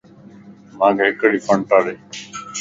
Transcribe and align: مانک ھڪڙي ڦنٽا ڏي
مانک 0.77 0.99
ھڪڙي 1.19 1.39
ڦنٽا 1.45 1.77
ڏي 1.85 1.95